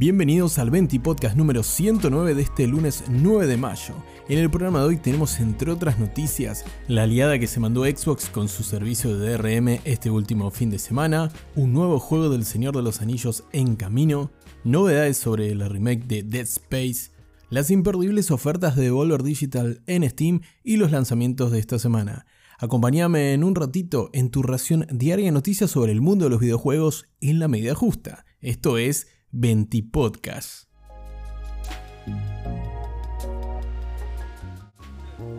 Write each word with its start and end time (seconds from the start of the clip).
Bienvenidos 0.00 0.60
al 0.60 0.70
20 0.70 1.00
Podcast 1.00 1.36
número 1.36 1.64
109 1.64 2.36
de 2.36 2.42
este 2.42 2.68
lunes 2.68 3.02
9 3.10 3.48
de 3.48 3.56
mayo. 3.56 3.94
En 4.28 4.38
el 4.38 4.48
programa 4.48 4.78
de 4.78 4.84
hoy 4.84 4.96
tenemos 4.96 5.40
entre 5.40 5.72
otras 5.72 5.98
noticias 5.98 6.64
la 6.86 7.02
aliada 7.02 7.36
que 7.40 7.48
se 7.48 7.58
mandó 7.58 7.82
Xbox 7.84 8.28
con 8.28 8.48
su 8.48 8.62
servicio 8.62 9.18
de 9.18 9.32
DRM 9.32 9.80
este 9.84 10.08
último 10.08 10.52
fin 10.52 10.70
de 10.70 10.78
semana, 10.78 11.32
un 11.56 11.72
nuevo 11.72 11.98
juego 11.98 12.28
del 12.28 12.44
Señor 12.44 12.76
de 12.76 12.82
los 12.82 13.02
Anillos 13.02 13.42
en 13.50 13.74
camino, 13.74 14.30
novedades 14.62 15.16
sobre 15.16 15.52
la 15.56 15.68
remake 15.68 16.06
de 16.06 16.22
Dead 16.22 16.46
Space, 16.46 17.10
las 17.50 17.68
imperdibles 17.72 18.30
ofertas 18.30 18.76
de 18.76 18.84
Devolver 18.84 19.24
Digital 19.24 19.82
en 19.88 20.08
Steam 20.08 20.42
y 20.62 20.76
los 20.76 20.92
lanzamientos 20.92 21.50
de 21.50 21.58
esta 21.58 21.80
semana. 21.80 22.24
Acompáñame 22.60 23.32
en 23.32 23.42
un 23.42 23.56
ratito 23.56 24.10
en 24.12 24.30
tu 24.30 24.44
ración 24.44 24.86
diaria 24.92 25.24
de 25.24 25.32
noticias 25.32 25.72
sobre 25.72 25.90
el 25.90 26.00
mundo 26.00 26.26
de 26.26 26.30
los 26.30 26.38
videojuegos 26.38 27.08
en 27.20 27.40
la 27.40 27.48
medida 27.48 27.74
justa. 27.74 28.24
Esto 28.40 28.78
es 28.78 29.08
20 29.30 29.82
Podcast. 29.92 30.68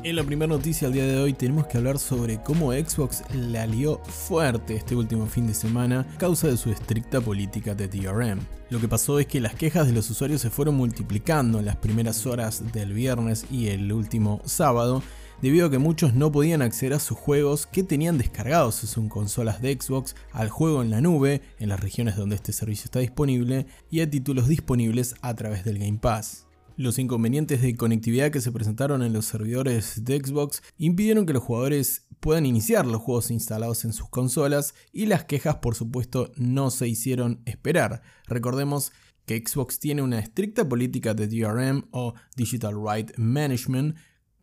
En 0.03 0.16
la 0.16 0.23
primera 0.23 0.47
noticia 0.47 0.88
del 0.88 0.93
día 0.95 1.07
de 1.07 1.21
hoy 1.21 1.34
tenemos 1.34 1.67
que 1.67 1.77
hablar 1.77 1.99
sobre 1.99 2.41
cómo 2.41 2.71
Xbox 2.71 3.23
la 3.33 3.66
lió 3.66 4.02
fuerte 4.05 4.75
este 4.75 4.95
último 4.95 5.25
fin 5.25 5.45
de 5.45 5.53
semana 5.53 6.02
a 6.02 6.17
causa 6.17 6.47
de 6.47 6.55
su 6.55 6.70
estricta 6.70 7.20
política 7.20 7.75
de 7.75 7.88
DRM. 7.88 8.39
Lo 8.70 8.80
que 8.80 8.88
pasó 8.88 9.20
es 9.20 9.27
que 9.27 9.41
las 9.41 9.55
quejas 9.55 9.88
de 9.88 9.94
los 9.94 10.09
usuarios 10.09 10.41
se 10.41 10.49
fueron 10.49 10.75
multiplicando 10.75 11.59
en 11.59 11.66
las 11.66 11.75
primeras 11.75 12.25
horas 12.25 12.71
del 12.71 12.94
viernes 12.94 13.45
y 13.52 13.67
el 13.67 13.91
último 13.91 14.41
sábado 14.45 15.03
debido 15.41 15.67
a 15.67 15.71
que 15.71 15.77
muchos 15.77 16.13
no 16.13 16.31
podían 16.31 16.61
acceder 16.61 16.94
a 16.94 17.00
sus 17.00 17.17
juegos 17.17 17.67
que 17.67 17.83
tenían 17.83 18.17
descargados 18.17 18.83
en 18.83 18.89
sus 18.89 19.08
consolas 19.08 19.61
de 19.61 19.77
Xbox, 19.80 20.16
al 20.31 20.50
juego 20.50 20.81
en 20.81 20.89
la 20.89 21.02
nube, 21.02 21.41
en 21.59 21.69
las 21.69 21.80
regiones 21.80 22.16
donde 22.16 22.36
este 22.36 22.53
servicio 22.53 22.86
está 22.86 23.00
disponible, 23.00 23.67
y 23.89 24.02
a 24.02 24.09
títulos 24.09 24.47
disponibles 24.47 25.16
a 25.22 25.33
través 25.36 25.63
del 25.63 25.80
Game 25.80 26.00
Pass. 26.00 26.45
Los 26.75 26.97
inconvenientes 26.97 27.61
de 27.61 27.75
conectividad 27.75 28.31
que 28.31 28.39
se 28.39 28.53
presentaron 28.53 29.03
en 29.03 29.11
los 29.11 29.25
servidores 29.25 30.05
de 30.05 30.17
Xbox 30.17 30.61
impidieron 30.78 31.25
que 31.25 31.33
los 31.33 31.44
jugadores 31.44 32.08
puedan 32.22 32.45
iniciar 32.45 32.85
los 32.85 33.02
juegos 33.02 33.31
instalados 33.31 33.83
en 33.83 33.91
sus 33.91 34.09
consolas 34.09 34.73
y 34.94 35.06
las 35.06 35.25
quejas 35.25 35.58
por 35.58 35.75
supuesto 35.75 36.31
no 36.38 36.72
se 36.72 36.88
hicieron 36.88 37.41
esperar. 37.45 38.02
Recordemos 38.28 38.94
que 39.25 39.44
Xbox 39.45 39.80
tiene 39.80 40.02
una 40.02 40.19
estricta 40.19 40.67
política 40.67 41.13
de 41.13 41.28
DRM 41.28 41.83
o 41.91 42.13
Digital 42.35 42.75
Right 42.75 43.11
Management 43.17 43.97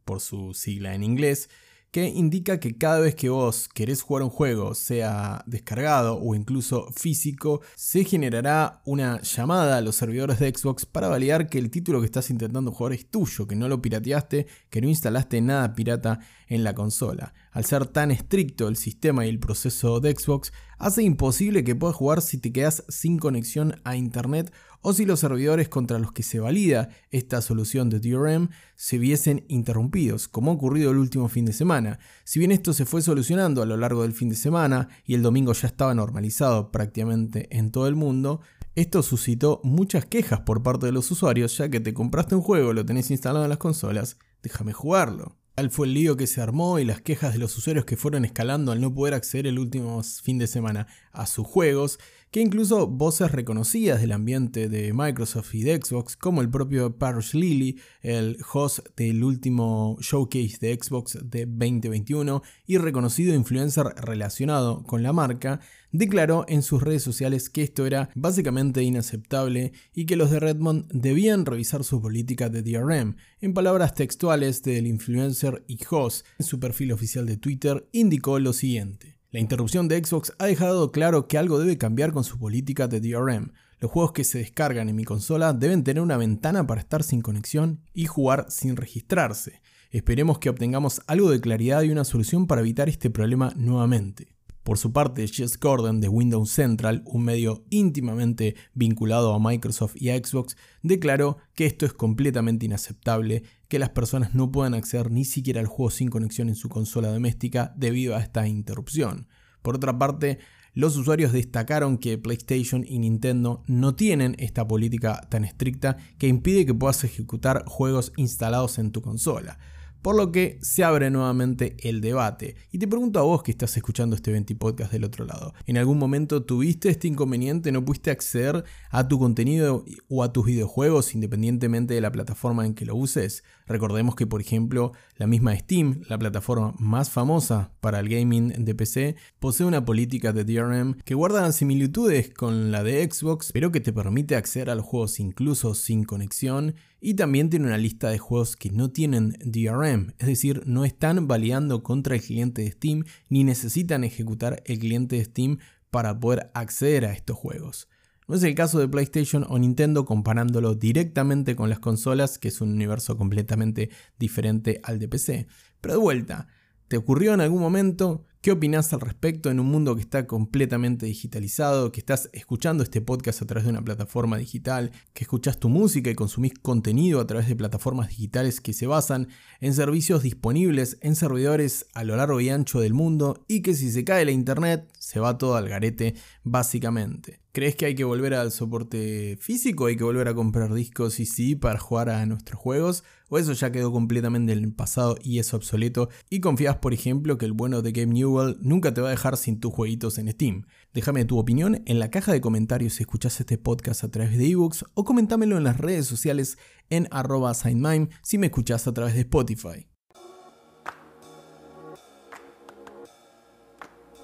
por 0.07 0.21
su 0.21 0.55
sigla 0.55 0.95
en 0.95 1.03
inglés, 1.03 1.51
que 1.91 2.09
indica 2.09 2.61
que 2.61 2.77
cada 2.77 3.01
vez 3.01 3.15
que 3.15 3.31
vos 3.31 3.69
querés 3.73 4.03
jugar 4.03 4.23
un 4.23 4.29
juego, 4.29 4.75
sea 4.75 5.43
descargado 5.47 6.19
o 6.21 6.35
incluso 6.35 6.91
físico, 6.93 7.63
se 7.75 8.05
generará 8.05 8.83
una 8.85 9.23
llamada 9.23 9.79
a 9.79 9.81
los 9.81 9.97
servidores 9.97 10.39
de 10.39 10.53
Xbox 10.55 10.85
para 10.85 11.09
validar 11.09 11.49
que 11.49 11.59
el 11.59 11.71
título 11.71 12.01
que 12.01 12.07
estás 12.07 12.29
intentando 12.29 12.71
jugar 12.71 12.93
es 12.93 13.11
tuyo, 13.11 13.47
que 13.47 13.57
no 13.57 13.67
lo 13.67 13.81
pirateaste, 13.81 14.47
que 14.69 14.81
no 14.83 14.89
instalaste 14.89 15.41
nada 15.41 15.75
pirata 15.75 16.21
en 16.49 16.65
la 16.65 16.75
consola. 16.75 17.33
Al 17.51 17.65
ser 17.65 17.87
tan 17.87 18.11
estricto 18.11 18.69
el 18.69 18.77
sistema 18.77 19.25
y 19.25 19.31
el 19.31 19.41
proceso 19.41 19.99
de 20.01 20.13
Xbox, 20.13 20.53
hace 20.79 21.03
imposible 21.03 21.65
que 21.65 21.75
puedas 21.75 21.97
jugar 21.97 22.21
si 22.21 22.37
te 22.37 22.53
quedas 22.53 22.85
sin 22.89 23.19
conexión 23.19 23.81
a 23.85 23.97
internet 23.97 24.53
o 24.89 24.93
si 24.93 25.05
los 25.05 25.19
servidores 25.19 25.69
contra 25.69 25.99
los 25.99 26.13
que 26.13 26.23
se 26.23 26.39
valida 26.39 26.91
esta 27.11 27.43
solución 27.43 27.91
de 27.91 27.99
DRM 27.99 28.51
se 28.77 28.99
viesen 28.99 29.45
interrumpidos, 29.49 30.29
como 30.29 30.53
ha 30.53 30.55
ocurrido 30.55 30.93
el 30.93 30.99
último 30.99 31.29
fin 31.29 31.45
de 31.45 31.53
semana. 31.53 31.99
Si 32.23 32.39
bien 32.39 32.53
esto 32.53 32.73
se 32.73 32.87
fue 32.87 33.03
solucionando 33.03 33.63
a 33.63 33.67
lo 33.67 33.77
largo 33.77 34.03
del 34.03 34.13
fin 34.13 34.29
de 34.29 34.37
semana 34.37 34.87
y 35.05 35.15
el 35.15 35.23
domingo 35.23 35.53
ya 35.55 35.67
estaba 35.67 35.93
normalizado 35.93 36.71
prácticamente 36.71 37.49
en 37.51 37.73
todo 37.73 37.89
el 37.89 37.97
mundo, 37.97 38.43
esto 38.77 39.03
suscitó 39.03 39.61
muchas 39.65 40.07
quejas 40.07 40.43
por 40.43 40.63
parte 40.63 40.87
de 40.87 40.93
los 40.93 41.11
usuarios, 41.11 41.59
ya 41.59 41.69
que 41.69 41.81
te 41.81 41.93
compraste 41.93 42.37
un 42.37 42.43
juego, 42.43 42.73
lo 42.73 42.87
tenés 42.87 43.11
instalado 43.11 43.45
en 43.45 43.51
las 43.51 43.59
consolas, 43.59 44.19
déjame 44.41 44.73
jugarlo. 44.73 45.37
Tal 45.57 45.71
fue 45.71 45.87
el 45.87 45.95
lío 45.95 46.19
que 46.19 46.27
se 46.27 46.43
armó 46.43 46.79
y 46.79 46.85
las 46.85 47.01
quejas 47.01 47.33
de 47.33 47.39
los 47.39 47.57
usuarios 47.57 47.87
que 47.87 47.97
fueron 47.97 48.25
escalando 48.27 48.73
al 48.73 48.81
no 48.83 48.95
poder 48.95 49.15
acceder 49.15 49.47
el 49.47 49.59
último 49.59 50.03
fin 50.03 50.39
de 50.39 50.47
semana 50.47 50.87
a 51.13 51.27
sus 51.27 51.47
juegos, 51.47 51.99
que 52.37 52.43
incluso 52.43 52.87
voces 52.87 53.33
reconocidas 53.33 54.03
del 54.03 54.13
ambiente 54.13 54.69
de 54.69 54.93
Microsoft 54.93 55.55
y 55.55 55.63
de 55.63 55.81
Xbox, 55.83 56.19
como 56.19 56.43
el 56.43 56.51
propio 56.51 56.99
Parrish 56.99 57.33
Lilly, 57.33 57.81
el 58.03 58.37
host 58.53 58.81
del 58.95 59.25
último 59.25 59.97
showcase 60.03 60.59
de 60.61 60.79
Xbox 60.79 61.19
de 61.23 61.47
2021 61.47 62.43
y 62.67 62.77
reconocido 62.77 63.35
influencer 63.35 63.87
relacionado 63.97 64.83
con 64.83 65.03
la 65.03 65.15
marca, 65.15 65.61
declaró 65.93 66.45
en 66.47 66.63
sus 66.63 66.83
redes 66.83 67.03
sociales 67.03 67.49
que 67.49 67.63
esto 67.63 67.87
era 67.87 68.11
básicamente 68.15 68.83
inaceptable 68.83 69.73
y 69.95 70.05
que 70.05 70.17
los 70.17 70.31
de 70.31 70.39
Redmond 70.39 70.93
debían 70.93 71.47
revisar 71.47 71.85
su 71.85 72.03
política 72.03 72.51
de 72.51 72.61
DRM. 72.61 73.17
En 73.41 73.55
palabras 73.55 73.95
textuales 73.95 74.61
del 74.61 74.87
influencer 74.87 75.65
y 75.69 75.79
host 75.89 76.27
en 76.39 76.45
su 76.45 76.61
perfil 76.61 76.93
oficial 76.93 77.25
de 77.25 77.39
Twitter, 77.39 77.89
indicó 77.93 78.39
lo 78.39 78.53
siguiente. 78.53 79.16
La 79.37 79.41
interrupción 79.41 79.87
de 79.87 80.03
Xbox 80.03 80.33
ha 80.39 80.47
dejado 80.47 80.91
claro 80.93 81.29
que 81.29 81.37
algo 81.37 81.59
debe 81.59 81.77
cambiar 81.77 82.11
con 82.11 82.25
su 82.25 82.39
política 82.39 82.89
de 82.89 83.03
DRM. 83.03 83.53
Los 83.81 83.91
juegos 83.91 84.13
que 84.13 84.25
se 84.25 84.39
descargan 84.39 84.89
en 84.89 84.97
mi 84.97 85.05
consola 85.05 85.53
deben 85.53 85.85
tener 85.85 86.03
una 86.03 86.17
ventana 86.17 86.67
para 86.67 86.81
estar 86.81 87.03
sin 87.03 87.21
conexión 87.21 87.83
y 87.93 88.07
jugar 88.07 88.47
sin 88.49 88.77
registrarse. 88.77 89.61
Esperemos 89.91 90.39
que 90.39 90.49
obtengamos 90.49 91.03
algo 91.07 91.31
de 91.31 91.43
claridad 91.43 91.83
y 91.83 91.91
una 91.91 92.05
solución 92.05 92.47
para 92.47 92.63
evitar 92.63 92.89
este 92.89 93.11
problema 93.11 93.53
nuevamente. 93.57 94.36
Por 94.67 94.79
su 94.79 94.93
parte, 94.93 95.29
Jess 95.29 95.61
Gordon 95.61 96.01
de 96.01 96.09
Windows 96.09 96.51
Central, 96.51 97.05
un 97.07 97.23
medio 97.23 97.65
íntimamente 97.71 98.57
vinculado 98.75 99.33
a 99.33 99.39
Microsoft 99.39 99.95
y 99.95 100.11
a 100.11 100.17
Xbox, 100.17 100.57
declaró 100.83 101.37
que 101.55 101.67
esto 101.67 101.87
es 101.87 101.93
completamente 101.93 102.67
inaceptable, 102.67 103.45
que 103.69 103.79
las 103.79 103.91
personas 103.91 104.35
no 104.35 104.51
puedan 104.51 104.75
acceder 104.75 105.13
ni 105.13 105.25
siquiera 105.25 105.61
al 105.61 105.69
juego 105.69 105.91
sin 105.91 106.09
conexión 106.09 106.49
en 106.49 106.57
su 106.57 106.69
consola 106.69 107.13
doméstica 107.13 107.75
debido 107.77 108.17
a 108.17 108.21
esta 108.21 108.49
interrupción. 108.49 109.29
Por 109.63 109.77
otra 109.77 109.97
parte, 110.01 110.41
los 110.75 110.97
usuarios 110.97 111.31
destacaron 111.31 111.97
que 111.97 112.19
PlayStation 112.19 112.85
y 112.85 112.99
Nintendo 112.99 113.63
no 113.69 113.95
tienen 113.95 114.35
esta 114.41 114.67
política 114.67 115.29
tan 115.31 115.45
estricta 115.45 115.97
que 116.19 116.27
impide 116.27 116.67
que 116.67 116.75
puedas 116.75 117.05
ejecutar 117.05 117.63
juegos 117.69 118.13
instalados 118.17 118.81
en 118.81 118.91
tu 118.91 119.01
consola 119.01 119.61
por 120.07 120.15
lo 120.15 120.31
que 120.31 120.61
se 120.63 120.85
abre 120.85 121.11
nuevamente 121.11 121.77
el 121.81 122.01
debate. 122.01 122.55
Y 122.71 122.79
te 122.79 122.87
pregunto 122.87 123.19
a 123.19 123.25
vos 123.25 123.43
que 123.43 123.51
estás 123.51 123.77
escuchando 123.77 124.15
este 124.15 124.31
20 124.31 124.55
podcast 124.55 124.93
del 124.93 125.03
otro 125.03 125.25
lado, 125.25 125.53
¿en 125.65 125.79
algún 125.79 125.99
momento 125.99 126.45
tuviste 126.45 126.91
este 126.91 127.09
inconveniente, 127.09 127.73
no 127.73 127.85
pudiste 127.85 128.13
acceder 128.13 128.63
a 128.91 129.09
tu 129.09 129.19
contenido 129.19 129.85
o 130.09 130.23
a 130.23 130.33
tus 130.33 130.47
videojuegos 130.47 131.13
independientemente 131.17 131.95
de 131.95 132.01
la 132.01 132.13
plataforma 132.13 132.65
en 132.65 132.75
que 132.75 132.87
lo 132.87 132.95
uses? 132.95 133.43
Recordemos 133.67 134.15
que, 134.15 134.29
por 134.29 134.41
ejemplo, 134.41 134.93
la 135.17 135.27
misma 135.27 135.57
Steam, 135.57 136.03
la 136.09 136.19
plataforma 136.19 136.73
más 136.79 137.11
famosa 137.11 137.73
para 137.81 137.99
el 137.99 138.09
gaming 138.09 138.65
de 138.65 138.75
PC, 138.77 139.17
posee 139.41 139.67
una 139.67 139.85
política 139.85 140.33
de 140.33 140.45
DRM 140.45 140.99
que 141.05 141.17
guarda 141.17 141.51
similitudes 141.51 142.33
con 142.33 142.71
la 142.71 142.85
de 142.85 143.11
Xbox, 143.11 143.51
pero 143.53 143.73
que 143.73 143.81
te 143.81 143.93
permite 143.93 144.37
acceder 144.37 144.71
a 144.71 144.77
los 144.77 144.87
juegos 144.87 145.19
incluso 145.19 145.75
sin 145.75 146.05
conexión 146.05 146.77
y 147.07 147.15
también 147.15 147.51
tiene 147.51 147.69
una 147.69 147.79
lista 147.79 148.11
de 148.11 148.19
juegos 148.19 148.57
que 148.57 148.73
no 148.73 148.91
tienen 148.91 149.39
DRM, 149.45 150.15
es 150.19 150.27
decir, 150.27 150.65
no 150.67 150.85
están 150.85 151.29
validando 151.29 151.85
contra 151.85 152.17
el 152.17 152.21
cliente 152.21 152.63
de 152.63 152.73
Steam 152.73 153.05
ni 153.29 153.45
necesitan 153.45 154.03
ejecutar 154.03 154.61
el 154.67 154.81
cliente 154.81 155.15
de 155.15 155.25
Steam 155.25 155.59
para 155.93 156.19
poder 156.19 156.51
acceder 156.53 157.05
a 157.05 157.13
estos 157.13 157.37
juegos. 157.37 157.89
No 158.27 158.35
es 158.35 158.43
el 158.43 158.57
caso 158.57 158.81
de 158.81 158.89
PlayStation 158.89 159.47
o 159.49 159.57
Nintendo 159.57 160.05
comparándolo 160.05 160.75
directamente 160.75 161.55
con 161.55 161.71
las 161.71 161.79
consolas, 161.79 162.39
que 162.39 162.49
es 162.49 162.61
un 162.61 162.73
universo 162.73 163.17
completamente 163.17 163.91
diferente 164.19 164.81
al 164.83 164.99
de 164.99 165.07
PC. 165.07 165.47
Pero 165.81 165.95
de 165.95 166.01
vuelta, 166.01 166.49
¿te 166.89 166.97
ocurrió 166.97 167.35
en 167.35 167.41
algún 167.41 167.61
momento 167.61 168.25
¿Qué 168.47 168.53
opinas 168.53 168.93
al 168.93 169.01
respecto 169.01 169.51
en 169.51 169.59
un 169.59 169.67
mundo 169.67 169.97
que 169.97 170.03
está 170.03 170.29
completamente 170.29 171.05
digitalizado, 171.05 171.91
que 171.91 171.99
estás 171.99 172.31
escuchando 172.33 172.85
este 172.85 173.01
podcast 173.01 173.43
a 173.43 173.47
través 173.47 173.65
de 173.65 173.71
una 173.71 173.83
plataforma 173.83 174.37
digital, 174.37 174.93
que 175.15 175.25
escuchas 175.25 175.59
tu 175.59 175.69
música 175.69 176.11
y 176.11 176.15
consumís 176.15 176.55
contenido 176.55 177.21
a 177.21 177.27
través 177.27 177.49
de 177.49 177.57
plataformas 177.57 178.11
digitales 178.11 178.61
que 178.61 178.73
se 178.73 178.87
basan 178.87 179.27
en 179.59 179.75
servicios 179.75 180.23
disponibles 180.23 180.97
en 181.01 181.17
servidores 181.17 181.87
a 181.93 182.05
lo 182.05 182.15
largo 182.15 182.41
y 182.41 182.51
ancho 182.51 182.79
del 182.79 182.95
mundo 182.95 183.45
y 183.49 183.63
que 183.63 183.75
si 183.75 183.91
se 183.91 184.05
cae 184.05 184.25
la 184.25 184.31
internet 184.31 184.89
se 184.97 185.19
va 185.19 185.39
todo 185.39 185.57
al 185.57 185.69
garete 185.69 186.15
básicamente? 186.45 187.41
¿Crees 187.57 187.75
que 187.75 187.87
hay 187.87 187.95
que 187.95 188.05
volver 188.05 188.35
al 188.35 188.53
soporte 188.53 189.39
físico? 189.41 189.87
¿Hay 189.87 189.97
que 189.97 190.05
volver 190.05 190.29
a 190.29 190.35
comprar 190.35 190.75
discos 190.75 191.19
y 191.21 191.25
sí 191.25 191.55
para 191.55 191.79
jugar 191.79 192.11
a 192.11 192.27
nuestros 192.27 192.61
juegos? 192.61 193.03
¿O 193.31 193.39
eso 193.39 193.55
ya 193.55 193.73
quedó 193.73 193.91
completamente 193.93 194.53
en 194.53 194.59
el 194.59 194.75
pasado 194.75 195.17
y 195.23 195.39
es 195.39 195.55
obsoleto? 195.55 196.11
¿Y 196.29 196.41
confías, 196.41 196.77
por 196.77 196.93
ejemplo, 196.93 197.39
que 197.39 197.47
el 197.47 197.55
bueno 197.55 197.81
de 197.81 197.93
Game 197.93 198.13
Newell 198.13 198.59
nunca 198.61 198.93
te 198.93 199.01
va 199.01 199.09
a 199.09 199.13
dejar 199.13 199.39
sin 199.39 199.59
tus 199.59 199.73
jueguitos 199.73 200.19
en 200.19 200.31
Steam? 200.31 200.67
Déjame 200.93 201.25
tu 201.25 201.39
opinión 201.39 201.83
en 201.87 201.99
la 201.99 202.11
caja 202.11 202.31
de 202.31 202.43
comentarios 202.43 202.93
si 202.93 203.05
escuchas 203.05 203.41
este 203.41 203.57
podcast 203.57 204.05
a 204.05 204.11
través 204.11 204.37
de 204.37 204.51
ebooks 204.51 204.85
o 204.93 205.05
comentámelo 205.07 205.57
en 205.57 205.65
las 205.65 205.79
redes 205.79 206.05
sociales 206.05 206.59
en 206.91 207.09
arroba 207.11 207.55
si 207.55 208.37
me 208.37 208.49
escuchas 208.49 208.87
a 208.87 208.93
través 208.93 209.15
de 209.15 209.21
Spotify. 209.21 209.96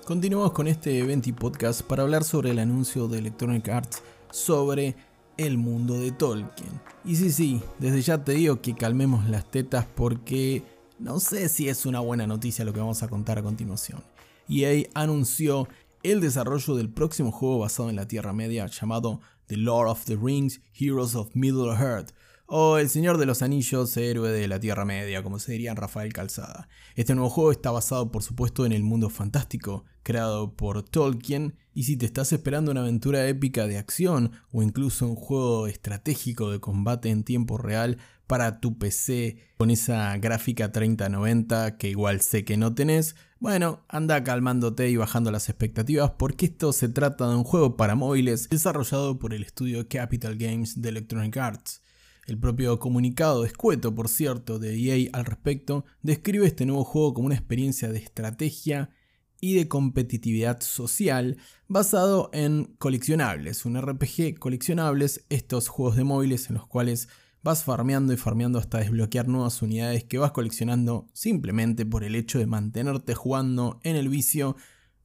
Continuamos 0.04 0.50
con 0.50 0.66
este 0.66 0.99
evento 0.99 1.28
y 1.28 1.32
podcast 1.32 1.82
para 1.82 2.02
hablar 2.02 2.25
sobre 2.25 2.50
el 2.50 2.58
anuncio 2.58 3.06
de 3.06 3.19
Electronic 3.19 3.69
Arts 3.69 4.02
sobre 4.32 4.96
el 5.37 5.58
mundo 5.58 6.00
de 6.00 6.10
Tolkien. 6.10 6.81
Y 7.04 7.14
sí, 7.14 7.31
sí, 7.31 7.62
desde 7.78 8.02
ya 8.02 8.25
te 8.25 8.32
digo 8.32 8.60
que 8.60 8.75
calmemos 8.75 9.28
las 9.28 9.49
tetas 9.49 9.87
porque 9.87 10.64
no 10.99 11.20
sé 11.20 11.49
si 11.49 11.69
es 11.69 11.87
una 11.87 12.00
buena 12.00 12.26
noticia 12.26 12.64
lo 12.64 12.72
que 12.72 12.81
vamos 12.81 13.04
a 13.04 13.08
contar 13.08 13.38
a 13.38 13.44
continuación. 13.44 14.02
EA 14.49 14.88
anunció 14.94 15.69
el 16.02 16.20
desarrollo 16.20 16.75
del 16.75 16.93
próximo 16.93 17.31
juego 17.31 17.60
basado 17.60 17.88
en 17.88 17.94
la 17.94 18.08
Tierra 18.08 18.32
Media 18.32 18.66
llamado 18.66 19.20
The 19.46 19.56
Lord 19.56 19.88
of 19.88 20.04
the 20.04 20.16
Rings 20.16 20.60
Heroes 20.75 21.14
of 21.14 21.31
Middle 21.34 21.70
Earth, 21.75 22.10
o 22.46 22.76
El 22.76 22.90
Señor 22.90 23.19
de 23.19 23.25
los 23.25 23.40
Anillos, 23.40 23.96
héroe 23.96 24.31
de 24.31 24.46
la 24.46 24.60
Tierra 24.60 24.84
Media, 24.84 25.22
como 25.22 25.38
se 25.38 25.52
diría 25.52 25.70
en 25.70 25.76
Rafael 25.76 26.12
Calzada. 26.12 26.69
Este 26.96 27.14
nuevo 27.14 27.31
juego 27.31 27.52
está 27.52 27.70
basado 27.70 28.10
por 28.10 28.22
supuesto 28.22 28.66
en 28.66 28.72
el 28.72 28.82
mundo 28.82 29.08
fantástico, 29.08 29.87
creado 30.02 30.54
por 30.54 30.82
Tolkien, 30.82 31.54
y 31.75 31.84
si 31.84 31.96
te 31.96 32.06
estás 32.06 32.32
esperando 32.32 32.70
una 32.70 32.82
aventura 32.82 33.26
épica 33.28 33.66
de 33.66 33.78
acción 33.78 34.32
o 34.50 34.62
incluso 34.62 35.06
un 35.06 35.16
juego 35.16 35.66
estratégico 35.66 36.50
de 36.50 36.60
combate 36.60 37.08
en 37.08 37.25
tiempo 37.25 37.58
real 37.58 37.99
para 38.26 38.60
tu 38.60 38.78
PC 38.78 39.38
con 39.58 39.70
esa 39.70 40.16
gráfica 40.19 40.72
3090 40.72 41.76
que 41.76 41.90
igual 41.90 42.20
sé 42.20 42.44
que 42.44 42.56
no 42.56 42.75
tenés, 42.75 43.14
bueno, 43.40 43.84
anda 43.88 44.22
calmándote 44.22 44.88
y 44.88 44.96
bajando 44.96 45.31
las 45.31 45.49
expectativas 45.49 46.12
porque 46.19 46.46
esto 46.46 46.72
se 46.72 46.88
trata 46.88 47.28
de 47.28 47.37
un 47.37 47.44
juego 47.44 47.76
para 47.76 47.94
móviles 47.94 48.49
desarrollado 48.49 49.19
por 49.19 49.34
el 49.34 49.43
estudio 49.43 49.88
Capital 49.88 50.37
Games 50.37 50.81
de 50.81 50.90
Electronic 50.90 51.37
Arts. 51.37 51.82
El 52.26 52.38
propio 52.38 52.78
comunicado 52.78 53.44
escueto, 53.44 53.94
por 53.94 54.08
cierto, 54.08 54.60
de 54.60 54.76
EA 54.76 55.10
al 55.12 55.25
respecto, 55.25 55.84
describe 56.02 56.46
este 56.46 56.66
nuevo 56.66 56.84
juego 56.84 57.14
como 57.14 57.26
una 57.26 57.34
experiencia 57.34 57.88
de 57.88 57.99
estrategia 57.99 58.90
y 59.43 59.56
de 59.56 59.67
competitividad 59.67 60.61
social 60.61 61.37
basado 61.67 62.31
en 62.33 62.77
coleccionables, 62.79 63.67
un 63.67 63.77
RPG 63.77 64.39
coleccionables, 64.39 65.27
estos 65.31 65.67
juegos 65.67 65.97
de 65.97 66.05
móviles 66.05 66.49
en 66.49 66.55
los 66.55 66.67
cuales 66.69 67.09
vas 67.43 67.65
farmeando 67.65 68.12
y 68.12 68.17
farmeando 68.17 68.61
hasta 68.61 68.79
desbloquear 68.79 69.27
nuevas 69.27 69.61
unidades 69.61 70.05
que 70.05 70.19
vas 70.19 70.31
coleccionando 70.31 71.09
simplemente 71.12 71.85
por 71.85 72.05
el 72.05 72.15
hecho 72.15 72.39
de 72.39 72.47
mantenerte 72.47 73.17
jugando 73.17 73.81
en 73.83 73.97
el 73.97 74.09
vicio, 74.09 74.55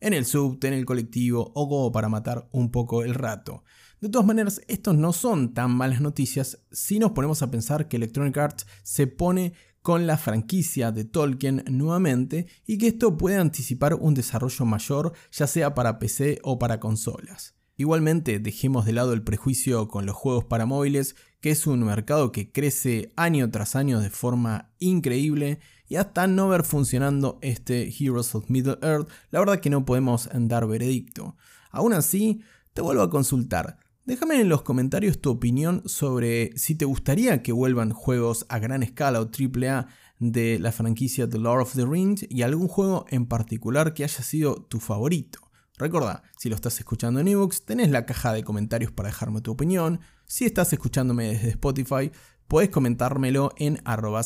en 0.02 0.14
el 0.14 0.28
subte, 0.28 0.68
en 0.68 0.76
el 0.76 0.86
colectivo 0.86 1.52
o 1.56 1.68
como 1.68 1.92
para 1.92 2.08
matar 2.08 2.48
un 2.52 2.70
poco 2.70 3.04
el 3.04 3.16
rato. 3.16 3.64
De 4.02 4.10
todas 4.10 4.28
maneras, 4.28 4.62
estos 4.68 4.96
no 4.96 5.14
son 5.14 5.56
tan 5.56 5.72
malas 5.72 6.00
noticias 6.00 6.60
si 6.72 7.00
nos 7.00 7.14
ponemos 7.14 7.42
a 7.42 7.50
pensar 7.50 7.88
que 7.88 7.98
Electronic 7.98 8.38
Arts 8.38 8.68
se 8.84 9.08
pone 9.08 9.54
con 9.88 10.06
la 10.06 10.18
franquicia 10.18 10.92
de 10.92 11.06
Tolkien 11.06 11.64
nuevamente 11.70 12.48
y 12.66 12.78
que 12.78 12.88
esto 12.88 13.16
puede 13.16 13.38
anticipar 13.38 13.94
un 13.94 14.16
desarrollo 14.16 14.66
mayor 14.66 15.14
ya 15.32 15.48
sea 15.48 15.76
para 15.76 15.98
PC 15.98 16.40
o 16.44 16.60
para 16.60 16.82
consolas. 16.82 17.56
Igualmente, 17.78 18.40
dejemos 18.40 18.86
de 18.86 18.92
lado 18.92 19.14
el 19.14 19.24
prejuicio 19.24 19.88
con 19.88 20.06
los 20.06 20.14
juegos 20.14 20.44
para 20.44 20.66
móviles, 20.66 21.16
que 21.40 21.52
es 21.52 21.66
un 21.68 21.86
mercado 21.86 22.34
que 22.34 22.52
crece 22.52 23.14
año 23.16 23.50
tras 23.50 23.78
año 23.78 24.02
de 24.02 24.10
forma 24.10 24.74
increíble 24.78 25.60
y 25.88 25.96
hasta 25.96 26.28
no 26.28 26.50
ver 26.50 26.66
funcionando 26.66 27.40
este 27.42 27.88
Heroes 27.88 28.36
of 28.36 28.50
Middle 28.50 28.80
Earth, 28.82 29.08
la 29.30 29.40
verdad 29.40 29.62
que 29.62 29.70
no 29.70 29.86
podemos 29.86 30.30
dar 30.34 30.68
veredicto. 30.68 31.38
Aún 31.72 31.94
así, 31.94 32.42
te 32.74 32.82
vuelvo 32.82 33.04
a 33.04 33.10
consultar. 33.10 33.80
Déjame 34.08 34.40
en 34.40 34.48
los 34.48 34.62
comentarios 34.62 35.20
tu 35.20 35.30
opinión 35.30 35.84
sobre 35.86 36.58
si 36.58 36.76
te 36.76 36.86
gustaría 36.86 37.44
que 37.44 37.52
vuelvan 37.52 37.92
juegos 37.92 38.46
a 38.48 38.58
gran 38.58 38.82
escala 38.82 39.20
o 39.20 39.30
AAA 39.30 39.90
de 40.20 40.60
la 40.60 40.72
franquicia 40.72 41.30
The 41.30 41.38
Lord 41.38 41.64
of 41.64 41.76
the 41.76 41.86
Rings 41.86 42.26
y 42.30 42.44
algún 42.44 42.70
juego 42.70 43.06
en 43.10 43.26
particular 43.26 43.94
que 43.94 44.06
haya 44.06 44.24
sido 44.24 44.64
tu 44.64 44.80
favorito. 44.80 45.40
Recuerda, 45.78 46.24
si 46.38 46.48
lo 46.48 46.56
estás 46.56 46.80
escuchando 46.80 47.20
en 47.20 47.28
ebooks, 47.28 47.66
tenés 47.66 47.90
la 47.90 48.06
caja 48.06 48.32
de 48.32 48.46
comentarios 48.46 48.94
para 48.94 49.10
dejarme 49.10 49.42
tu 49.42 49.52
opinión. 49.52 50.00
Si 50.26 50.46
estás 50.46 50.72
escuchándome 50.72 51.28
desde 51.28 51.50
Spotify, 51.50 52.10
puedes 52.48 52.70
comentármelo 52.70 53.52
en 53.58 53.82
arroba 53.84 54.24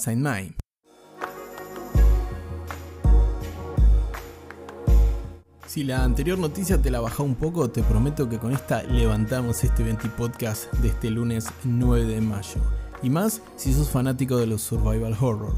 Si 5.72 5.86
la 5.86 6.04
anterior 6.04 6.38
noticia 6.38 6.82
te 6.82 6.92
la 6.92 7.00
bajó 7.00 7.24
un 7.24 7.36
poco, 7.36 7.70
te 7.70 7.82
prometo 7.82 8.28
que 8.28 8.40
con 8.40 8.52
esta 8.52 8.84
levantamos 8.84 9.64
este 9.64 9.84
20 9.84 10.10
podcast 10.10 10.70
de 10.74 10.90
este 10.90 11.10
lunes 11.10 11.48
9 11.64 12.08
de 12.08 12.20
mayo. 12.20 12.60
Y 13.02 13.10
más 13.10 13.42
si 13.56 13.74
sos 13.74 13.90
fanático 13.90 14.36
de 14.36 14.48
los 14.48 14.62
survival 14.62 15.16
horror. 15.18 15.56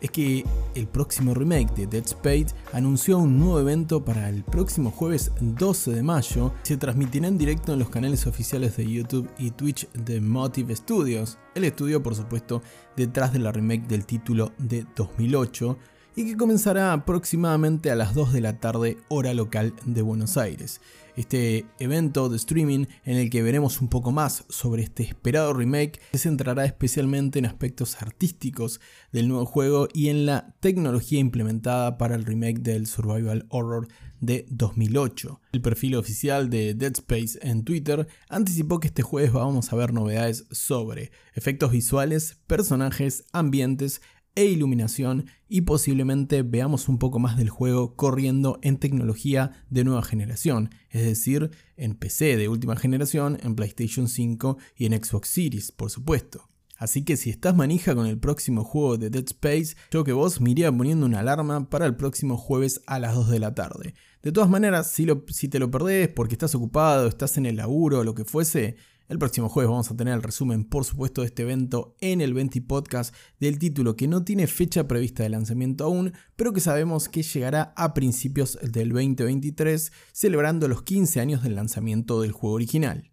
Es 0.00 0.12
que 0.12 0.44
el 0.76 0.86
próximo 0.86 1.34
remake 1.34 1.74
de 1.74 1.88
Dead 1.88 2.04
Space 2.04 2.54
anunció 2.72 3.18
un 3.18 3.40
nuevo 3.40 3.58
evento 3.58 4.04
para 4.04 4.28
el 4.28 4.44
próximo 4.44 4.92
jueves 4.92 5.32
12 5.40 5.90
de 5.90 6.04
mayo. 6.04 6.52
Se 6.62 6.76
transmitirá 6.76 7.26
en 7.26 7.36
directo 7.36 7.72
en 7.72 7.80
los 7.80 7.90
canales 7.90 8.28
oficiales 8.28 8.76
de 8.76 8.88
YouTube 8.88 9.28
y 9.38 9.50
Twitch 9.50 9.90
de 9.90 10.20
Motive 10.20 10.76
Studios, 10.76 11.36
el 11.56 11.64
estudio 11.64 12.00
por 12.00 12.14
supuesto 12.14 12.62
detrás 12.96 13.32
de 13.32 13.40
la 13.40 13.50
remake 13.50 13.88
del 13.88 14.06
título 14.06 14.52
de 14.56 14.86
2008 14.94 15.76
y 16.18 16.24
que 16.24 16.36
comenzará 16.36 16.92
aproximadamente 16.92 17.92
a 17.92 17.94
las 17.94 18.12
2 18.12 18.32
de 18.32 18.40
la 18.40 18.58
tarde 18.58 18.98
hora 19.06 19.34
local 19.34 19.72
de 19.86 20.02
Buenos 20.02 20.36
Aires. 20.36 20.80
Este 21.14 21.64
evento 21.78 22.28
de 22.28 22.36
streaming 22.36 22.86
en 23.04 23.18
el 23.18 23.30
que 23.30 23.40
veremos 23.40 23.80
un 23.80 23.86
poco 23.86 24.10
más 24.10 24.44
sobre 24.48 24.82
este 24.82 25.04
esperado 25.04 25.52
remake 25.52 26.00
se 26.10 26.18
centrará 26.18 26.64
especialmente 26.64 27.38
en 27.38 27.46
aspectos 27.46 28.02
artísticos 28.02 28.80
del 29.12 29.28
nuevo 29.28 29.46
juego 29.46 29.86
y 29.94 30.08
en 30.08 30.26
la 30.26 30.56
tecnología 30.58 31.20
implementada 31.20 31.98
para 31.98 32.16
el 32.16 32.24
remake 32.24 32.62
del 32.62 32.88
survival 32.88 33.46
horror 33.48 33.86
de 34.20 34.44
2008. 34.50 35.40
El 35.52 35.62
perfil 35.62 35.94
oficial 35.94 36.50
de 36.50 36.74
Dead 36.74 36.94
Space 36.96 37.38
en 37.42 37.62
Twitter 37.62 38.08
anticipó 38.28 38.80
que 38.80 38.88
este 38.88 39.02
jueves 39.02 39.32
vamos 39.32 39.72
a 39.72 39.76
ver 39.76 39.92
novedades 39.92 40.46
sobre 40.50 41.12
efectos 41.34 41.70
visuales, 41.70 42.38
personajes, 42.48 43.24
ambientes, 43.32 44.00
e 44.38 44.44
iluminación 44.44 45.26
y 45.48 45.62
posiblemente 45.62 46.42
veamos 46.42 46.88
un 46.88 47.00
poco 47.00 47.18
más 47.18 47.36
del 47.36 47.50
juego 47.50 47.96
corriendo 47.96 48.60
en 48.62 48.76
tecnología 48.76 49.64
de 49.68 49.82
nueva 49.82 50.04
generación, 50.04 50.70
es 50.90 51.04
decir, 51.04 51.50
en 51.76 51.96
PC 51.96 52.36
de 52.36 52.48
última 52.48 52.76
generación, 52.76 53.36
en 53.42 53.56
PlayStation 53.56 54.06
5 54.06 54.56
y 54.76 54.86
en 54.86 55.04
Xbox 55.04 55.28
Series, 55.30 55.72
por 55.72 55.90
supuesto. 55.90 56.48
Así 56.76 57.04
que 57.04 57.16
si 57.16 57.30
estás 57.30 57.56
manija 57.56 57.96
con 57.96 58.06
el 58.06 58.20
próximo 58.20 58.62
juego 58.62 58.96
de 58.96 59.10
Dead 59.10 59.24
Space, 59.26 59.74
yo 59.90 60.04
que 60.04 60.12
vos 60.12 60.40
me 60.40 60.52
iría 60.52 60.70
poniendo 60.70 61.06
una 61.06 61.18
alarma 61.18 61.68
para 61.68 61.86
el 61.86 61.96
próximo 61.96 62.36
jueves 62.36 62.80
a 62.86 63.00
las 63.00 63.16
2 63.16 63.30
de 63.30 63.40
la 63.40 63.56
tarde. 63.56 63.94
De 64.22 64.30
todas 64.30 64.48
maneras, 64.48 64.88
si, 64.92 65.08
si 65.26 65.48
te 65.48 65.58
lo 65.58 65.68
perdés 65.72 66.10
porque 66.10 66.36
estás 66.36 66.54
ocupado, 66.54 67.08
estás 67.08 67.36
en 67.38 67.46
el 67.46 67.56
laburo 67.56 67.98
o 67.98 68.04
lo 68.04 68.14
que 68.14 68.24
fuese, 68.24 68.76
el 69.08 69.18
próximo 69.18 69.48
jueves 69.48 69.70
vamos 69.70 69.90
a 69.90 69.96
tener 69.96 70.14
el 70.14 70.22
resumen, 70.22 70.64
por 70.64 70.84
supuesto, 70.84 71.22
de 71.22 71.28
este 71.28 71.42
evento 71.42 71.96
en 72.00 72.20
el 72.20 72.34
20 72.34 72.60
Podcast 72.62 73.14
del 73.40 73.58
título 73.58 73.96
que 73.96 74.06
no 74.06 74.22
tiene 74.22 74.46
fecha 74.46 74.86
prevista 74.86 75.22
de 75.22 75.30
lanzamiento 75.30 75.84
aún, 75.84 76.12
pero 76.36 76.52
que 76.52 76.60
sabemos 76.60 77.08
que 77.08 77.22
llegará 77.22 77.72
a 77.76 77.94
principios 77.94 78.58
del 78.62 78.90
2023, 78.90 79.92
celebrando 80.12 80.68
los 80.68 80.82
15 80.82 81.20
años 81.20 81.42
del 81.42 81.54
lanzamiento 81.54 82.20
del 82.20 82.32
juego 82.32 82.56
original. 82.56 83.10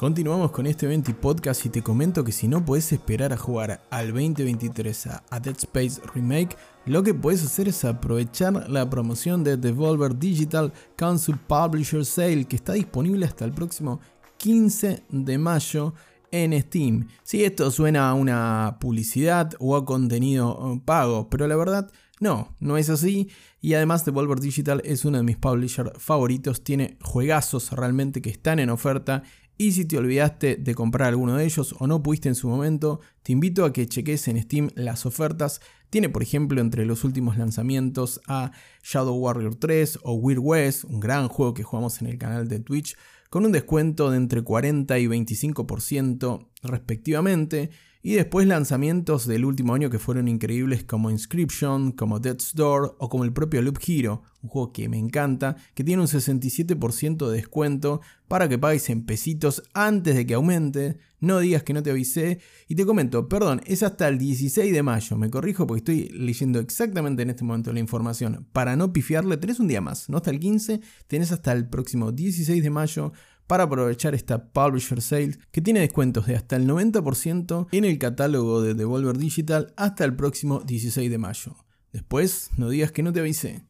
Continuamos 0.00 0.50
con 0.50 0.66
este 0.66 0.86
20 0.86 1.12
podcast 1.12 1.66
y 1.66 1.68
te 1.68 1.82
comento 1.82 2.24
que 2.24 2.32
si 2.32 2.48
no 2.48 2.64
puedes 2.64 2.90
esperar 2.90 3.34
a 3.34 3.36
jugar 3.36 3.82
al 3.90 4.06
2023 4.06 5.08
a, 5.08 5.40
Dead 5.40 5.54
Space 5.58 6.00
Remake, 6.14 6.56
lo 6.86 7.02
que 7.02 7.12
puedes 7.12 7.44
hacer 7.44 7.68
es 7.68 7.84
aprovechar 7.84 8.70
la 8.70 8.88
promoción 8.88 9.44
de 9.44 9.58
Devolver 9.58 10.18
Digital 10.18 10.72
Council 10.96 11.36
Publisher 11.36 12.06
Sale 12.06 12.46
que 12.46 12.56
está 12.56 12.72
disponible 12.72 13.26
hasta 13.26 13.44
el 13.44 13.52
próximo 13.52 14.00
15 14.38 15.04
de 15.10 15.36
mayo 15.36 15.92
en 16.30 16.58
Steam. 16.58 17.06
Si 17.22 17.44
esto 17.44 17.70
suena 17.70 18.08
a 18.08 18.14
una 18.14 18.78
publicidad 18.80 19.52
o 19.58 19.76
a 19.76 19.84
contenido 19.84 20.76
eh, 20.76 20.80
pago, 20.82 21.28
pero 21.28 21.46
la 21.46 21.56
verdad 21.56 21.92
no, 22.20 22.56
no 22.58 22.78
es 22.78 22.88
así. 22.88 23.28
Y 23.60 23.74
además 23.74 24.06
Devolver 24.06 24.40
Digital 24.40 24.80
es 24.82 25.04
uno 25.04 25.18
de 25.18 25.24
mis 25.24 25.36
publishers 25.36 25.92
favoritos, 25.98 26.64
tiene 26.64 26.96
juegazos 27.02 27.72
realmente 27.72 28.22
que 28.22 28.30
están 28.30 28.60
en 28.60 28.70
oferta 28.70 29.24
y 29.60 29.72
si 29.72 29.84
te 29.84 29.98
olvidaste 29.98 30.56
de 30.56 30.74
comprar 30.74 31.08
alguno 31.08 31.36
de 31.36 31.44
ellos 31.44 31.74
o 31.78 31.86
no 31.86 32.02
pudiste 32.02 32.30
en 32.30 32.34
su 32.34 32.48
momento, 32.48 33.02
te 33.22 33.32
invito 33.32 33.66
a 33.66 33.74
que 33.74 33.86
cheques 33.86 34.26
en 34.28 34.40
Steam 34.40 34.70
las 34.74 35.04
ofertas. 35.04 35.60
Tiene 35.90 36.08
por 36.08 36.22
ejemplo 36.22 36.62
entre 36.62 36.86
los 36.86 37.04
últimos 37.04 37.36
lanzamientos 37.36 38.22
a 38.26 38.52
Shadow 38.82 39.14
Warrior 39.14 39.56
3 39.56 39.98
o 40.02 40.14
Weird 40.14 40.40
West, 40.42 40.84
un 40.84 40.98
gran 40.98 41.28
juego 41.28 41.52
que 41.52 41.62
jugamos 41.62 42.00
en 42.00 42.08
el 42.08 42.16
canal 42.16 42.48
de 42.48 42.60
Twitch, 42.60 42.96
con 43.28 43.44
un 43.44 43.52
descuento 43.52 44.10
de 44.10 44.16
entre 44.16 44.40
40 44.40 44.98
y 44.98 45.06
25% 45.06 46.48
respectivamente, 46.62 47.68
y 48.02 48.14
después 48.14 48.46
lanzamientos 48.46 49.26
del 49.26 49.44
último 49.44 49.74
año 49.74 49.90
que 49.90 49.98
fueron 49.98 50.26
increíbles 50.26 50.84
como 50.84 51.10
Inscription, 51.10 51.92
como 51.92 52.18
Death's 52.18 52.54
Door 52.54 52.96
o 52.98 53.08
como 53.10 53.24
el 53.24 53.32
propio 53.32 53.60
Loop 53.60 53.78
Hero, 53.86 54.22
un 54.42 54.48
juego 54.48 54.72
que 54.72 54.88
me 54.88 54.98
encanta, 54.98 55.56
que 55.74 55.84
tiene 55.84 56.00
un 56.00 56.08
67% 56.08 57.28
de 57.28 57.36
descuento 57.36 58.00
para 58.26 58.48
que 58.48 58.58
pagues 58.58 58.88
en 58.88 59.04
pesitos 59.04 59.62
antes 59.74 60.14
de 60.14 60.24
que 60.24 60.34
aumente, 60.34 60.98
no 61.20 61.40
digas 61.40 61.62
que 61.62 61.74
no 61.74 61.82
te 61.82 61.90
avisé. 61.90 62.40
Y 62.68 62.74
te 62.74 62.86
comento, 62.86 63.28
perdón, 63.28 63.60
es 63.66 63.82
hasta 63.82 64.08
el 64.08 64.16
16 64.16 64.72
de 64.72 64.82
mayo, 64.82 65.18
me 65.18 65.28
corrijo 65.28 65.66
porque 65.66 65.78
estoy 65.78 66.08
leyendo 66.18 66.58
exactamente 66.58 67.22
en 67.22 67.30
este 67.30 67.44
momento 67.44 67.70
la 67.72 67.80
información, 67.80 68.46
para 68.52 68.76
no 68.76 68.94
pifiarle 68.94 69.36
tenés 69.36 69.60
un 69.60 69.68
día 69.68 69.82
más, 69.82 70.08
no 70.08 70.16
hasta 70.16 70.30
el 70.30 70.40
15, 70.40 70.80
tenés 71.06 71.32
hasta 71.32 71.52
el 71.52 71.68
próximo 71.68 72.12
16 72.12 72.62
de 72.62 72.70
mayo 72.70 73.12
para 73.50 73.64
aprovechar 73.64 74.14
esta 74.14 74.52
Publisher 74.52 75.02
Sale 75.02 75.36
que 75.50 75.60
tiene 75.60 75.80
descuentos 75.80 76.24
de 76.24 76.36
hasta 76.36 76.54
el 76.54 76.68
90% 76.68 77.66
en 77.72 77.84
el 77.84 77.98
catálogo 77.98 78.62
de 78.62 78.74
Devolver 78.74 79.18
Digital 79.18 79.74
hasta 79.76 80.04
el 80.04 80.14
próximo 80.14 80.60
16 80.60 81.10
de 81.10 81.18
mayo. 81.18 81.56
Después, 81.92 82.50
no 82.56 82.68
digas 82.68 82.92
que 82.92 83.02
no 83.02 83.12
te 83.12 83.18
avisé. 83.18 83.66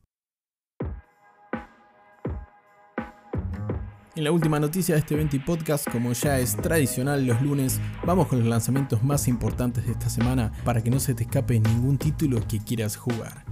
En 4.16 4.24
la 4.24 4.32
última 4.32 4.60
noticia 4.60 4.96
de 4.96 4.98
este 4.98 5.14
20 5.14 5.40
podcast, 5.40 5.90
como 5.90 6.12
ya 6.12 6.38
es 6.40 6.56
tradicional 6.58 7.24
los 7.24 7.40
lunes, 7.40 7.80
vamos 8.04 8.26
con 8.28 8.40
los 8.40 8.48
lanzamientos 8.48 9.02
más 9.02 9.28
importantes 9.28 9.86
de 9.86 9.92
esta 9.92 10.10
semana 10.10 10.52
para 10.62 10.82
que 10.82 10.90
no 10.90 11.00
se 11.00 11.14
te 11.14 11.22
escape 11.22 11.58
ningún 11.58 11.96
título 11.96 12.46
que 12.46 12.58
quieras 12.58 12.96
jugar. 12.96 13.46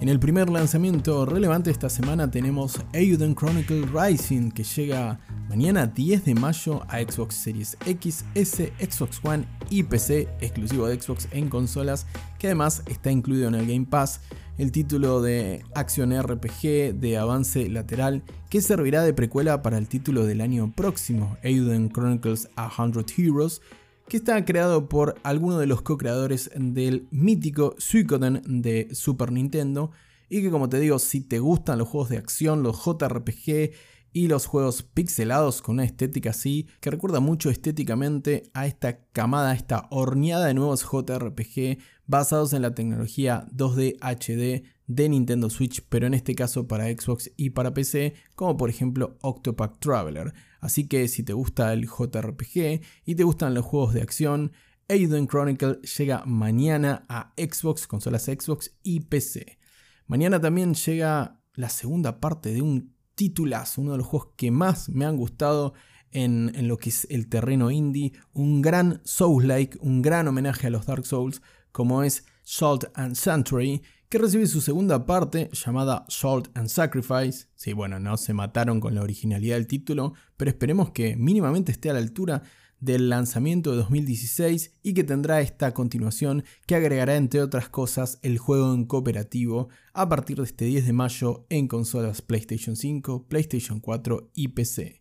En 0.00 0.08
el 0.08 0.18
primer 0.18 0.50
lanzamiento 0.50 1.24
relevante 1.24 1.70
esta 1.70 1.88
semana 1.88 2.30
tenemos 2.30 2.80
Euden 2.92 3.34
Chronicle 3.34 3.86
Rising 3.86 4.50
que 4.50 4.64
llega 4.64 5.18
mañana 5.54 5.86
10 5.86 6.24
de 6.24 6.34
mayo 6.34 6.82
a 6.88 6.98
Xbox 6.98 7.36
Series 7.36 7.76
X, 7.86 8.24
S, 8.34 8.72
Xbox 8.80 9.20
One 9.22 9.46
y 9.70 9.84
PC, 9.84 10.28
exclusivo 10.40 10.88
de 10.88 11.00
Xbox 11.00 11.28
en 11.30 11.48
consolas, 11.48 12.08
que 12.40 12.48
además 12.48 12.82
está 12.88 13.12
incluido 13.12 13.46
en 13.46 13.54
el 13.54 13.64
Game 13.68 13.86
Pass. 13.88 14.20
El 14.58 14.72
título 14.72 15.22
de 15.22 15.64
acción 15.76 16.10
RPG 16.20 16.98
de 16.98 17.18
avance 17.18 17.68
lateral 17.68 18.24
que 18.50 18.60
servirá 18.60 19.04
de 19.04 19.14
precuela 19.14 19.62
para 19.62 19.78
el 19.78 19.86
título 19.86 20.26
del 20.26 20.40
año 20.40 20.72
próximo, 20.74 21.36
Euden 21.44 21.88
Chronicles 21.88 22.48
100 22.56 23.04
Heroes, 23.16 23.62
que 24.08 24.16
está 24.16 24.44
creado 24.44 24.88
por 24.88 25.14
alguno 25.22 25.60
de 25.60 25.68
los 25.68 25.82
co-creadores 25.82 26.50
del 26.56 27.06
mítico 27.12 27.76
Suikoden 27.78 28.42
de 28.44 28.88
Super 28.92 29.30
Nintendo 29.30 29.92
y 30.28 30.42
que 30.42 30.50
como 30.50 30.68
te 30.68 30.80
digo, 30.80 30.98
si 30.98 31.20
te 31.20 31.38
gustan 31.38 31.78
los 31.78 31.86
juegos 31.86 32.08
de 32.08 32.18
acción, 32.18 32.64
los 32.64 32.84
JRPG 32.84 33.70
y 34.14 34.28
los 34.28 34.46
juegos 34.46 34.84
pixelados 34.84 35.60
con 35.60 35.74
una 35.74 35.84
estética 35.84 36.30
así, 36.30 36.68
que 36.80 36.90
recuerda 36.90 37.18
mucho 37.18 37.50
estéticamente 37.50 38.44
a 38.54 38.66
esta 38.66 39.04
camada, 39.12 39.52
esta 39.52 39.88
horneada 39.90 40.46
de 40.46 40.54
nuevos 40.54 40.84
JRPG 40.84 41.78
basados 42.06 42.52
en 42.52 42.62
la 42.62 42.74
tecnología 42.76 43.46
2D 43.52 43.98
HD 44.00 44.62
de 44.86 45.08
Nintendo 45.08 45.50
Switch, 45.50 45.84
pero 45.88 46.06
en 46.06 46.14
este 46.14 46.36
caso 46.36 46.68
para 46.68 46.86
Xbox 46.86 47.32
y 47.36 47.50
para 47.50 47.74
PC, 47.74 48.14
como 48.36 48.56
por 48.56 48.70
ejemplo 48.70 49.18
Octopath 49.20 49.80
Traveler. 49.80 50.32
Así 50.60 50.86
que 50.86 51.08
si 51.08 51.24
te 51.24 51.32
gusta 51.32 51.72
el 51.72 51.88
JRPG 51.88 52.82
y 53.04 53.14
te 53.16 53.24
gustan 53.24 53.52
los 53.52 53.64
juegos 53.64 53.94
de 53.94 54.02
acción, 54.02 54.52
Aiden 54.88 55.26
Chronicle 55.26 55.80
llega 55.98 56.22
mañana 56.24 57.04
a 57.08 57.32
Xbox, 57.36 57.88
consolas 57.88 58.26
Xbox 58.26 58.76
y 58.84 59.00
PC. 59.00 59.58
Mañana 60.06 60.40
también 60.40 60.74
llega 60.74 61.40
la 61.54 61.68
segunda 61.68 62.20
parte 62.20 62.52
de 62.52 62.62
un 62.62 62.93
titulazo, 63.14 63.80
uno 63.80 63.92
de 63.92 63.98
los 63.98 64.06
juegos 64.06 64.30
que 64.36 64.50
más 64.50 64.88
me 64.88 65.04
han 65.04 65.16
gustado 65.16 65.74
en, 66.10 66.52
lo 66.68 66.76
que 66.78 66.90
es 66.90 67.06
el 67.10 67.28
terreno 67.28 67.70
indie, 67.70 68.12
un 68.32 68.62
gran 68.62 69.00
Souls-like, 69.04 69.78
un 69.80 70.00
gran 70.00 70.28
homenaje 70.28 70.68
a 70.68 70.70
los 70.70 70.86
Dark 70.86 71.04
Souls, 71.06 71.42
como 71.72 72.02
es 72.02 72.24
Salt 72.44 72.84
and 72.94 73.16
Sanctuary, 73.16 73.82
que 74.08 74.18
recibe 74.18 74.46
su 74.46 74.60
segunda 74.60 75.06
parte 75.06 75.50
llamada 75.52 76.06
Salt 76.08 76.48
and 76.54 76.68
Sacrifice. 76.68 77.48
Sí, 77.56 77.72
bueno, 77.72 77.98
no 77.98 78.16
se 78.16 78.32
mataron 78.32 78.78
con 78.78 78.94
la 78.94 79.02
originalidad 79.02 79.56
del 79.56 79.66
título, 79.66 80.14
pero 80.36 80.50
esperemos 80.50 80.92
que 80.92 81.16
mínimamente 81.16 81.72
esté 81.72 81.90
a 81.90 81.94
la 81.94 81.98
altura 81.98 82.42
del 82.84 83.08
lanzamiento 83.08 83.70
de 83.70 83.78
2016 83.78 84.74
y 84.82 84.94
que 84.94 85.04
tendrá 85.04 85.40
esta 85.40 85.72
continuación 85.72 86.44
que 86.66 86.74
agregará 86.74 87.16
entre 87.16 87.40
otras 87.40 87.68
cosas 87.68 88.18
el 88.22 88.38
juego 88.38 88.74
en 88.74 88.84
cooperativo 88.84 89.68
a 89.92 90.08
partir 90.08 90.36
de 90.36 90.44
este 90.44 90.66
10 90.66 90.86
de 90.86 90.92
mayo 90.92 91.46
en 91.48 91.68
consolas 91.68 92.22
PlayStation 92.22 92.76
5, 92.76 93.26
PlayStation 93.28 93.80
4 93.80 94.30
y 94.34 94.48
PC. 94.48 95.00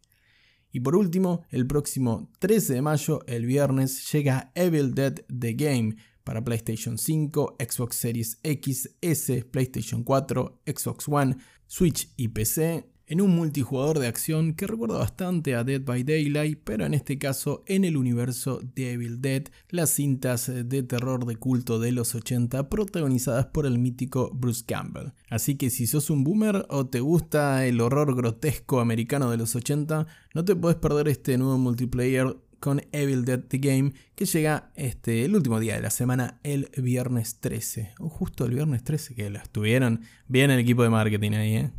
Y 0.72 0.80
por 0.80 0.96
último, 0.96 1.44
el 1.50 1.68
próximo 1.68 2.32
13 2.40 2.74
de 2.74 2.82
mayo, 2.82 3.20
el 3.28 3.46
viernes, 3.46 4.12
llega 4.12 4.52
Evil 4.56 4.96
Dead 4.96 5.24
The 5.28 5.54
Game, 5.54 5.96
para 6.24 6.44
PlayStation 6.44 6.98
5, 6.98 7.58
Xbox 7.60 7.96
Series 7.96 8.40
X, 8.44 8.96
S, 9.02 9.46
PlayStation 9.46 10.04
4, 10.04 10.62
Xbox 10.66 11.08
One, 11.08 11.38
Switch 11.68 12.10
y 12.18 12.30
PC, 12.30 12.90
en 13.07 13.22
un 13.22 13.36
multijugador 13.36 14.00
de 14.00 14.07
acción 14.07 14.53
que 14.53 14.67
recuerda 14.67 14.98
bastante 14.98 15.55
a 15.55 15.63
Dead 15.63 15.81
by 15.81 16.03
Daylight, 16.03 16.60
pero 16.63 16.86
en 16.86 16.93
este 16.93 17.17
caso 17.17 17.63
en 17.67 17.86
el 17.86 17.98
universo 17.98 18.62
de 18.75 18.93
Evil 18.93 19.22
Dead, 19.22 19.43
las 19.69 19.89
cintas 19.89 20.51
de 20.53 20.83
terror 20.83 21.25
de 21.25 21.36
culto 21.36 21.79
de 21.79 21.91
los 21.91 22.15
80 22.15 22.69
protagonizadas 22.69 23.48
por 23.48 23.65
el 23.65 23.79
mítico 23.79 24.31
Bruce 24.33 24.63
Campbell. 24.65 25.12
Así 25.29 25.55
que 25.55 25.69
si 25.69 25.88
sos 25.88 26.10
un 26.10 26.24
boomer 26.24 26.65
o 26.69 26.88
te 26.88 27.00
gusta 27.01 27.65
el 27.65 27.81
horror 27.81 28.15
grotesco 28.15 28.79
americano 28.79 29.29
de 29.29 29.38
los 29.38 29.55
80, 29.55 30.07
no 30.33 30.45
te 30.45 30.55
puedes 30.55 30.77
perder 30.77 31.07
este 31.07 31.38
nuevo 31.38 31.57
multiplayer 31.57 32.38
con 32.63 32.81
Evil 32.93 33.25
Dead 33.25 33.41
The 33.41 33.57
Game, 33.57 33.93
que 34.15 34.25
llega 34.25 34.72
este, 34.75 35.25
el 35.25 35.36
último 35.36 35.60
día 35.60 35.75
de 35.75 35.81
la 35.81 35.89
semana, 35.89 36.39
el 36.43 36.69
viernes 36.77 37.41
13. 37.41 37.95
O 38.00 38.07
justo 38.07 38.45
el 38.45 38.53
viernes 38.53 38.86
13, 38.86 39.15
que 39.15 39.29
lo 39.29 39.39
estuvieron 39.39 40.00
bien 40.29 40.50
el 40.50 40.60
equipo 40.60 40.81
de 40.81 40.89
marketing 40.89 41.31
ahí, 41.33 41.55
¿eh? 41.57 41.72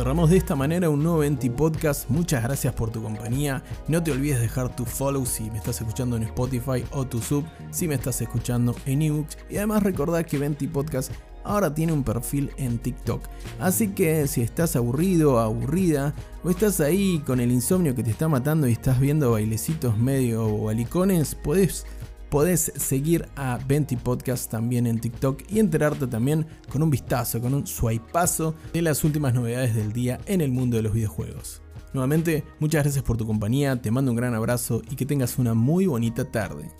Cerramos 0.00 0.30
de 0.30 0.38
esta 0.38 0.56
manera 0.56 0.88
un 0.88 1.02
nuevo 1.02 1.18
Venti 1.18 1.50
Podcast. 1.50 2.08
Muchas 2.08 2.42
gracias 2.42 2.72
por 2.72 2.90
tu 2.90 3.02
compañía. 3.02 3.62
No 3.86 4.02
te 4.02 4.10
olvides 4.10 4.40
dejar 4.40 4.74
tu 4.74 4.86
follow 4.86 5.26
si 5.26 5.50
me 5.50 5.58
estás 5.58 5.78
escuchando 5.78 6.16
en 6.16 6.22
Spotify 6.22 6.82
o 6.92 7.06
tu 7.06 7.20
sub 7.20 7.44
si 7.70 7.86
me 7.86 7.96
estás 7.96 8.18
escuchando 8.22 8.74
en 8.86 9.02
ebooks. 9.02 9.36
Y 9.50 9.58
además 9.58 9.82
recordad 9.82 10.24
que 10.24 10.38
Venti 10.38 10.68
Podcast 10.68 11.12
ahora 11.44 11.74
tiene 11.74 11.92
un 11.92 12.02
perfil 12.02 12.50
en 12.56 12.78
TikTok. 12.78 13.24
Así 13.58 13.88
que 13.88 14.26
si 14.26 14.40
estás 14.40 14.74
aburrido, 14.74 15.38
aburrida, 15.38 16.14
o 16.42 16.48
estás 16.48 16.80
ahí 16.80 17.22
con 17.26 17.38
el 17.38 17.52
insomnio 17.52 17.94
que 17.94 18.02
te 18.02 18.10
está 18.10 18.26
matando 18.26 18.66
y 18.68 18.72
estás 18.72 19.00
viendo 19.00 19.32
bailecitos 19.32 19.98
medio 19.98 20.62
balicones, 20.62 21.34
puedes 21.34 21.84
podés 22.30 22.72
seguir 22.76 23.28
a 23.36 23.58
Venti 23.66 23.96
Podcast 23.96 24.50
también 24.50 24.86
en 24.86 25.00
TikTok 25.00 25.42
y 25.48 25.58
enterarte 25.58 26.06
también 26.06 26.46
con 26.70 26.82
un 26.82 26.90
vistazo, 26.90 27.40
con 27.40 27.54
un 27.54 27.66
swipeazo 27.66 28.54
de 28.72 28.82
las 28.82 29.04
últimas 29.04 29.34
novedades 29.34 29.74
del 29.74 29.92
día 29.92 30.20
en 30.26 30.40
el 30.40 30.52
mundo 30.52 30.76
de 30.76 30.84
los 30.84 30.92
videojuegos. 30.92 31.60
Nuevamente, 31.92 32.44
muchas 32.60 32.84
gracias 32.84 33.04
por 33.04 33.16
tu 33.16 33.26
compañía, 33.26 33.82
te 33.82 33.90
mando 33.90 34.12
un 34.12 34.16
gran 34.16 34.34
abrazo 34.34 34.80
y 34.88 34.94
que 34.94 35.06
tengas 35.06 35.38
una 35.38 35.54
muy 35.54 35.86
bonita 35.86 36.24
tarde. 36.24 36.70